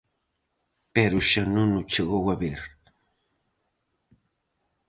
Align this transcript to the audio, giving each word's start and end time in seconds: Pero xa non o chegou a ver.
Pero 0.95 1.17
xa 1.29 1.43
non 1.55 1.69
o 1.81 1.83
chegou 1.93 2.23
a 2.33 2.35
ver. 2.43 2.61